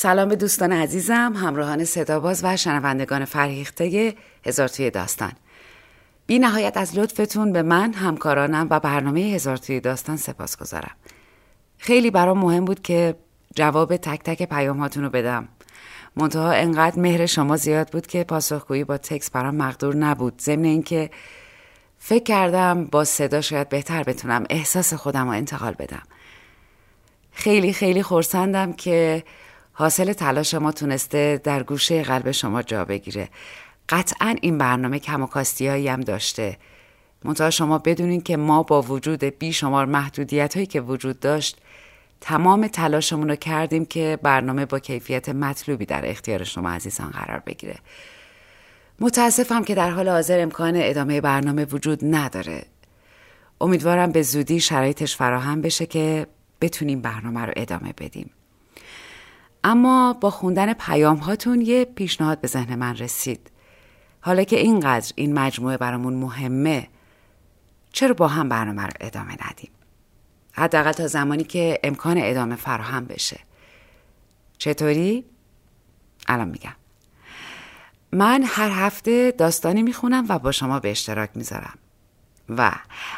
سلام 0.00 0.28
به 0.28 0.36
دوستان 0.36 0.72
عزیزم 0.72 1.32
همراهان 1.36 1.84
صداباز 1.84 2.40
و 2.44 2.56
شنوندگان 2.56 3.24
فرهیخته 3.24 4.14
هزار 4.46 4.68
توی 4.68 4.90
داستان. 4.90 5.32
بی 6.26 6.38
نهایت 6.38 6.76
از 6.76 6.98
لطفتون 6.98 7.52
به 7.52 7.62
من 7.62 7.92
همکارانم 7.92 8.66
و 8.70 8.80
برنامه 8.80 9.20
هزار 9.20 9.56
توی 9.56 9.80
داستان 9.80 10.16
سپاس 10.16 10.56
گذارم. 10.56 10.96
خیلی 11.78 12.10
برام 12.10 12.38
مهم 12.38 12.64
بود 12.64 12.82
که 12.82 13.14
جواب 13.54 13.96
تک 13.96 14.22
تک 14.22 14.48
پیام 14.48 14.78
هاتون 14.78 15.04
رو 15.04 15.10
بدم. 15.10 15.48
منتها 16.16 16.52
انقدر 16.52 17.00
مهر 17.00 17.26
شما 17.26 17.56
زیاد 17.56 17.90
بود 17.90 18.06
که 18.06 18.24
پاسخگویی 18.24 18.84
با 18.84 18.98
تکس 18.98 19.30
برام 19.30 19.54
مقدور 19.54 19.96
نبود. 19.96 20.40
ضمن 20.40 20.64
اینکه 20.64 21.10
فکر 21.98 22.24
کردم 22.24 22.84
با 22.84 23.04
صدا 23.04 23.40
شاید 23.40 23.68
بهتر 23.68 24.02
بتونم 24.02 24.44
احساس 24.50 24.94
خودم 24.94 25.24
رو 25.24 25.30
انتقال 25.30 25.72
بدم. 25.72 26.02
خیلی 27.32 27.72
خیلی 27.72 28.02
خورسندم 28.02 28.72
که 28.72 29.24
حاصل 29.78 30.12
تلاش 30.12 30.54
ما 30.54 30.72
تونسته 30.72 31.40
در 31.44 31.62
گوشه 31.62 32.02
قلب 32.02 32.30
شما 32.30 32.62
جا 32.62 32.84
بگیره. 32.84 33.28
قطعا 33.88 34.36
این 34.42 34.58
برنامه 34.58 34.98
کم 34.98 35.22
و 35.22 35.28
هم 35.66 36.00
داشته. 36.00 36.56
منتها 37.24 37.50
شما 37.50 37.78
بدونین 37.78 38.20
که 38.20 38.36
ما 38.36 38.62
با 38.62 38.82
وجود 38.82 39.24
بیشمار 39.24 39.86
محدودیت 39.86 40.54
هایی 40.54 40.66
که 40.66 40.80
وجود 40.80 41.20
داشت 41.20 41.58
تمام 42.20 42.66
تلاشمون 42.66 43.28
رو 43.28 43.36
کردیم 43.36 43.84
که 43.84 44.18
برنامه 44.22 44.66
با 44.66 44.78
کیفیت 44.78 45.28
مطلوبی 45.28 45.86
در 45.86 46.10
اختیار 46.10 46.44
شما 46.44 46.70
عزیزان 46.70 47.10
قرار 47.10 47.42
بگیره. 47.46 47.78
متاسفم 49.00 49.64
که 49.64 49.74
در 49.74 49.90
حال 49.90 50.08
حاضر 50.08 50.40
امکان 50.40 50.72
ادامه 50.76 51.20
برنامه 51.20 51.64
وجود 51.64 51.98
نداره. 52.02 52.64
امیدوارم 53.60 54.12
به 54.12 54.22
زودی 54.22 54.60
شرایطش 54.60 55.16
فراهم 55.16 55.60
بشه 55.60 55.86
که 55.86 56.26
بتونیم 56.60 57.00
برنامه 57.00 57.40
رو 57.40 57.52
ادامه 57.56 57.94
بدیم. 57.98 58.30
اما 59.64 60.12
با 60.12 60.30
خوندن 60.30 60.72
پیام 60.72 61.16
هاتون 61.16 61.60
یه 61.60 61.84
پیشنهاد 61.84 62.40
به 62.40 62.48
ذهن 62.48 62.74
من 62.74 62.96
رسید. 62.96 63.50
حالا 64.20 64.44
که 64.44 64.56
اینقدر 64.56 65.12
این 65.16 65.38
مجموعه 65.38 65.76
برامون 65.76 66.14
مهمه 66.14 66.88
چرا 67.92 68.14
با 68.14 68.28
هم 68.28 68.48
برنامه 68.48 68.82
رو 68.82 68.92
ادامه 69.00 69.32
ندیم؟ 69.32 69.70
حداقل 70.52 70.92
تا 70.92 71.06
زمانی 71.06 71.44
که 71.44 71.78
امکان 71.82 72.16
ادامه 72.18 72.56
فراهم 72.56 73.04
بشه. 73.04 73.40
چطوری؟ 74.58 75.24
الان 76.26 76.48
میگم. 76.48 76.74
من 78.12 78.44
هر 78.46 78.70
هفته 78.70 79.30
داستانی 79.30 79.82
می‌خونم 79.82 80.26
و 80.28 80.38
با 80.38 80.52
شما 80.52 80.80
به 80.80 80.90
اشتراک 80.90 81.30
می‌ذارم. 81.34 81.78
و 82.48 82.72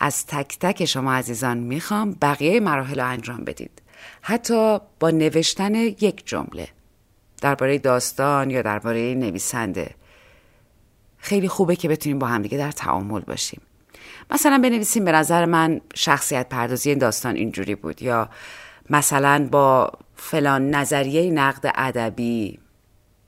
از 0.00 0.26
تک 0.26 0.58
تک 0.58 0.84
شما 0.84 1.14
عزیزان 1.14 1.58
می‌خوام 1.58 2.16
بقیه 2.22 2.60
مراحل 2.60 3.00
رو 3.00 3.06
انجام 3.06 3.44
بدید. 3.44 3.81
حتی 4.22 4.78
با 5.00 5.10
نوشتن 5.10 5.74
یک 5.74 6.26
جمله 6.26 6.68
درباره 7.40 7.78
داستان 7.78 8.50
یا 8.50 8.62
درباره 8.62 9.14
نویسنده. 9.14 9.90
خیلی 11.18 11.48
خوبه 11.48 11.76
که 11.76 11.88
بتونیم 11.88 12.18
با 12.18 12.26
همدیگه 12.26 12.58
در 12.58 12.72
تعامل 12.72 13.20
باشیم. 13.20 13.60
مثلا 14.30 14.58
بنویسیم 14.58 15.04
به 15.04 15.12
نظر 15.12 15.44
من 15.44 15.80
شخصیت 15.94 16.48
پردازی 16.48 16.88
این 16.90 16.98
داستان 16.98 17.34
اینجوری 17.34 17.74
بود 17.74 18.02
یا 18.02 18.28
مثلا 18.90 19.48
با 19.52 19.92
فلان 20.16 20.70
نظریه 20.70 21.30
نقد 21.30 21.72
ادبی 21.74 22.58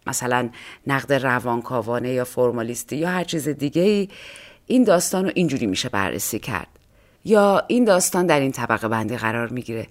مثلا 0.06 0.50
نقد 0.86 1.12
روانکاوانه 1.12 2.12
یا 2.12 2.24
فرمالیستی 2.24 2.96
یا 2.96 3.08
هر 3.08 3.24
چیز 3.24 3.48
دیگه 3.48 3.82
ای 3.82 4.08
این 4.66 4.84
داستان 4.84 5.24
رو 5.24 5.30
اینجوری 5.34 5.66
میشه 5.66 5.88
بررسی 5.88 6.38
کرد. 6.38 6.68
یا 7.24 7.64
این 7.68 7.84
داستان 7.84 8.26
در 8.26 8.40
این 8.40 8.52
طبقه 8.52 8.88
بندی 8.88 9.16
قرار 9.16 9.48
می‌گیره. 9.48 9.86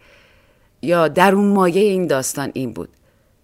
یا 0.83 1.07
در 1.07 1.35
اون 1.35 1.47
مایه 1.47 1.81
این 1.81 2.07
داستان 2.07 2.51
این 2.53 2.73
بود. 2.73 2.89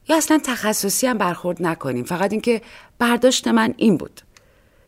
یا 0.09 0.17
اصلا 0.17 0.39
تخصصی 0.43 1.07
هم 1.07 1.17
برخورد 1.17 1.63
نکنیم. 1.63 2.03
فقط 2.03 2.31
اینکه 2.31 2.61
برداشت 2.99 3.47
من 3.47 3.73
این 3.77 3.97
بود. 3.97 4.21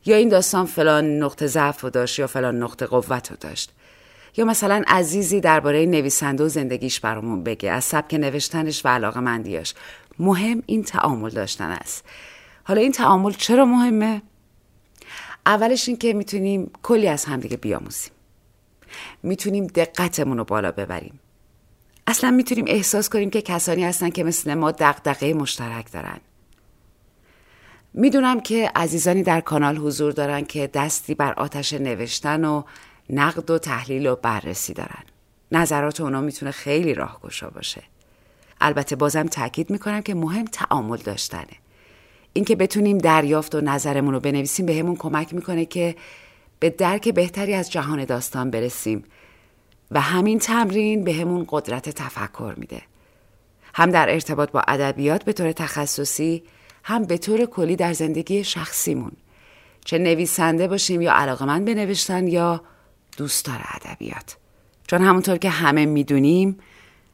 یا 0.05 0.15
این 0.15 0.29
داستان 0.29 0.65
فلان 0.65 1.19
نقطه 1.19 1.47
ضعف 1.47 1.81
رو 1.81 1.89
داشت 1.89 2.19
یا 2.19 2.27
فلان 2.27 2.63
نقطه 2.63 2.85
قوت 2.85 3.31
رو 3.31 3.37
داشت. 3.39 3.71
یا 4.37 4.45
مثلا 4.45 4.83
عزیزی 4.87 5.39
درباره 5.39 5.85
نویسنده 5.85 6.43
و 6.43 6.47
زندگیش 6.47 6.99
برامون 6.99 7.43
بگه. 7.43 7.71
از 7.71 7.83
سبک 7.83 8.13
نوشتنش 8.13 8.85
و 8.85 8.89
علاقه 8.89 9.19
مندیاش 9.19 9.73
مهم 10.19 10.63
این 10.65 10.83
تعامل 10.83 11.29
داشتن 11.29 11.69
است. 11.69 12.05
حالا 12.63 12.81
این 12.81 12.91
تعامل 12.91 13.31
چرا 13.31 13.65
مهمه؟ 13.65 14.21
اولش 15.45 15.87
این 15.87 15.97
که 15.97 16.13
می‌تونیم 16.13 16.71
کلی 16.83 17.07
از 17.07 17.25
همدیگه 17.25 17.57
بیاموزیم. 17.57 18.11
می‌تونیم 19.23 19.67
دقتمون 19.67 20.37
رو 20.37 20.43
بالا 20.43 20.71
ببریم. 20.71 21.19
اصلا 22.11 22.31
می‌تونیم 22.31 22.65
احساس 22.67 23.09
کنیم 23.09 23.29
که 23.29 23.41
کسانی 23.41 23.83
هستن 23.83 24.09
که 24.09 24.23
مثل 24.23 24.53
ما 24.53 24.71
دقدقه 24.71 25.33
مشترک 25.33 25.91
دارن. 25.91 26.19
می‌دونم 27.93 28.39
که 28.39 28.71
عزیزانی 28.75 29.23
در 29.23 29.41
کانال 29.41 29.77
حضور 29.77 30.11
دارن 30.11 30.45
که 30.45 30.67
دستی 30.67 31.15
بر 31.15 31.33
آتش 31.33 31.73
نوشتن 31.73 32.45
و 32.45 32.63
نقد 33.09 33.51
و 33.51 33.57
تحلیل 33.57 34.07
و 34.07 34.15
بررسی 34.15 34.73
دارن. 34.73 35.03
نظرات 35.51 36.01
اونا 36.01 36.21
می‌تونه 36.21 36.51
خیلی 36.51 36.93
راهگشا 36.93 37.49
باشه. 37.49 37.83
البته 38.61 38.95
بازم 38.95 39.27
تاکید 39.27 39.69
می‌کنم 39.69 40.01
که 40.01 40.15
مهم 40.15 40.45
تعامل 40.45 40.97
داشتنه. 40.97 41.57
اینکه 42.33 42.55
بتونیم 42.55 42.97
دریافت 42.97 43.55
و 43.55 43.61
نظرمون 43.61 44.13
رو 44.13 44.19
بنویسیم 44.19 44.65
بهمون 44.65 44.93
به 44.93 44.99
کمک 44.99 45.33
می‌کنه 45.33 45.65
که 45.65 45.95
به 46.59 46.69
درک 46.69 47.09
بهتری 47.09 47.53
از 47.53 47.71
جهان 47.71 48.05
داستان 48.05 48.51
برسیم. 48.51 49.03
و 49.91 50.01
همین 50.01 50.39
تمرین 50.39 51.03
بهمون 51.03 51.45
قدرت 51.49 51.89
تفکر 51.89 52.53
میده. 52.57 52.81
هم 53.73 53.91
در 53.91 54.09
ارتباط 54.09 54.51
با 54.51 54.61
ادبیات 54.67 55.23
به 55.23 55.33
طور 55.33 55.51
تخصصی 55.51 56.43
هم 56.83 57.03
به 57.03 57.17
طور 57.17 57.45
کلی 57.45 57.75
در 57.75 57.93
زندگی 57.93 58.43
شخصیمون. 58.43 59.11
چه 59.85 59.97
نویسنده 59.97 60.67
باشیم 60.67 61.01
یا 61.01 61.13
علاقمند 61.13 61.65
به 61.65 61.73
نوشتن 61.73 62.27
یا 62.27 62.61
دوستدار 63.17 63.61
ادبیات. 63.73 64.37
چون 64.87 65.01
همونطور 65.01 65.37
که 65.37 65.49
همه 65.49 65.85
می‌دونیم 65.85 66.57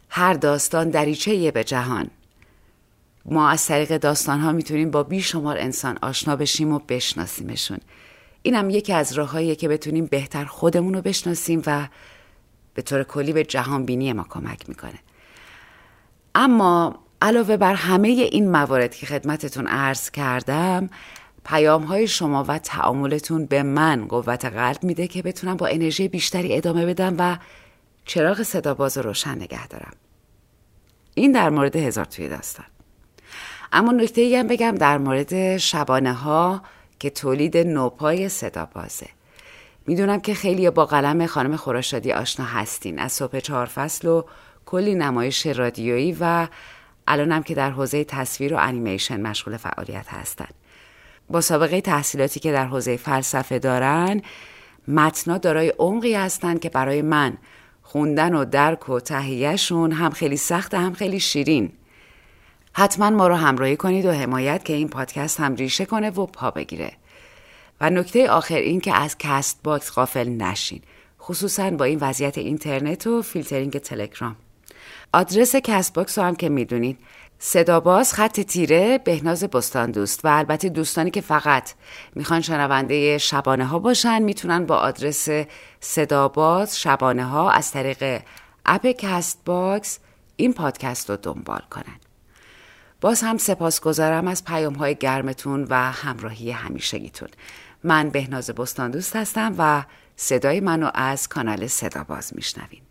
هر 0.09 0.33
داستان 0.33 0.89
دریچه 0.89 1.51
به 1.51 1.63
جهان. 1.63 2.09
ما 3.25 3.49
از 3.49 3.65
طریق 3.65 3.97
داستان 3.97 4.39
ها 4.39 4.51
می‌تونیم 4.51 4.91
با 4.91 5.03
بیشمار 5.03 5.57
انسان 5.57 5.97
آشنا 6.01 6.35
بشیم 6.35 6.73
و 6.73 6.79
بشناسیمشون. 6.79 7.77
اینم 8.41 8.69
یکی 8.69 8.93
از 8.93 9.13
راههاییه 9.13 9.55
که 9.55 9.67
بتونیم 9.67 10.05
بهتر 10.05 10.45
خودمون 10.45 10.93
رو 10.93 11.01
بشناسیم 11.01 11.61
و 11.65 11.87
به 12.77 12.83
طور 12.83 13.03
کلی 13.03 13.33
به 13.33 13.43
جهان 13.43 13.85
بینی 13.85 14.13
ما 14.13 14.25
کمک 14.29 14.69
می‌کنه. 14.69 14.99
اما 16.35 16.99
علاوه 17.21 17.57
بر 17.57 17.73
همه 17.73 18.07
این 18.07 18.51
موارد 18.51 18.95
که 18.95 19.05
خدمتتون 19.05 19.67
عرض 19.67 20.09
کردم 20.09 20.89
پیام 21.45 21.83
های 21.83 22.07
شما 22.07 22.43
و 22.43 22.57
تعاملتون 22.57 23.45
به 23.45 23.63
من 23.63 24.07
قوت 24.07 24.45
قلب 24.45 24.83
میده 24.83 25.07
که 25.07 25.21
بتونم 25.21 25.57
با 25.57 25.67
انرژی 25.67 26.07
بیشتری 26.07 26.57
ادامه 26.57 26.85
بدم 26.85 27.15
و 27.19 27.37
چراغ 28.05 28.43
صدا 28.43 28.73
باز 28.73 28.97
روشن 28.97 29.35
نگه 29.35 29.67
دارم. 29.67 29.93
این 31.15 31.31
در 31.31 31.49
مورد 31.49 31.75
هزار 31.75 32.05
توی 32.05 32.29
داستان. 32.29 32.65
اما 33.71 33.91
نکته 33.91 34.39
هم 34.39 34.47
بگم 34.47 34.71
در 34.71 34.97
مورد 34.97 35.57
شبانه 35.57 36.13
ها 36.13 36.61
که 36.99 37.09
تولید 37.09 37.57
نوپای 37.57 38.29
صدا 38.29 38.65
بازه. 38.73 39.16
می‌دونم 39.87 40.19
که 40.19 40.33
خیلی 40.33 40.69
با 40.69 40.85
قلم 40.85 41.25
خانم 41.25 41.55
خوراشادی 41.55 42.11
آشنا 42.11 42.45
هستین. 42.45 42.99
از 42.99 43.11
صبح 43.11 43.39
چهار 43.39 43.65
فصل 43.65 44.07
و 44.07 44.23
کلی 44.65 44.95
نمایش 44.95 45.45
رادیویی 45.45 46.17
و 46.19 46.47
الانم 47.07 47.43
که 47.43 47.55
در 47.55 47.71
حوزه 47.71 48.03
تصویر 48.03 48.53
و 48.53 48.57
انیمیشن 48.59 49.21
مشغول 49.21 49.57
فعالیت 49.57 50.05
هستند. 50.09 50.53
با 51.29 51.41
سابقه 51.41 51.81
تحصیلاتی 51.81 52.39
که 52.39 52.51
در 52.51 52.65
حوزه 52.65 52.97
فلسفه 52.97 53.59
دارن 53.59 54.21
متنا 54.87 55.37
دارای 55.37 55.73
عمقی 55.79 56.13
هستند 56.15 56.59
که 56.59 56.69
برای 56.69 57.01
من 57.01 57.37
خوندن 57.81 58.35
و 58.35 58.45
درک 58.45 58.89
و 58.89 58.99
تهیهشون 58.99 59.91
هم 59.91 60.09
خیلی 60.09 60.37
سخت 60.37 60.73
هم 60.73 60.93
خیلی 60.93 61.19
شیرین. 61.19 61.71
حتما 62.73 63.09
ما 63.09 63.27
رو 63.27 63.35
همراهی 63.35 63.75
کنید 63.75 64.05
و 64.05 64.11
حمایت 64.11 64.65
که 64.65 64.73
این 64.73 64.87
پادکست 64.87 65.39
هم 65.39 65.55
ریشه 65.55 65.85
کنه 65.85 66.09
و 66.09 66.25
پا 66.25 66.51
بگیره. 66.51 66.91
و 67.81 67.89
نکته 67.89 68.29
آخر 68.29 68.55
این 68.55 68.81
که 68.81 68.93
از 68.93 69.15
CastBox 69.19 69.91
غافل 69.91 70.29
نشین 70.29 70.81
خصوصا 71.21 71.71
با 71.71 71.85
این 71.85 71.99
وضعیت 72.01 72.37
اینترنت 72.37 73.07
و 73.07 73.21
فیلترینگ 73.21 73.77
تلگرام. 73.77 74.35
آدرس 75.13 75.55
CastBox 75.55 76.19
رو 76.19 76.25
هم 76.25 76.35
که 76.35 76.49
می‌دونید 76.49 76.99
صداباز 77.39 78.13
خط 78.13 78.39
تیره 78.39 78.97
بهناز 78.97 79.43
بستاندوست. 79.43 80.25
و 80.25 80.27
البته 80.27 80.69
دوستانی 80.69 81.11
که 81.11 81.21
فقط 81.21 81.73
می‌خوان 82.15 82.41
شنونده 82.41 83.17
شبانه 83.17 83.65
ها 83.65 83.79
باشن 83.79 84.21
می‌تونن 84.21 84.65
با 84.65 84.77
آدرس 84.77 85.27
صداباز 85.79 86.79
شبانه 86.79 87.25
ها 87.25 87.51
از 87.51 87.71
طریق 87.71 88.21
app 88.65 88.87
CastBox 88.87 89.99
این 90.35 90.53
پادکست 90.53 91.09
رو 91.09 91.15
دنبال 91.15 91.61
کنن. 91.71 91.99
باز 93.01 93.21
هم 93.21 93.37
سپاسگزارم 93.37 94.27
از 94.27 94.45
پیام 94.45 94.73
های 94.73 94.95
گرمتون 94.95 95.63
و 95.69 95.91
همراهی 95.91 96.51
همیشگیتون. 96.51 97.29
من 97.83 98.09
بهناز 98.09 98.49
بستاندوست 98.49 99.15
هستم 99.15 99.55
و 99.57 99.83
صدای 100.15 100.59
منو 100.59 100.91
از 100.93 101.27
کانال 101.27 101.67
صداباز 101.67 102.31
میشنوین 102.35 102.86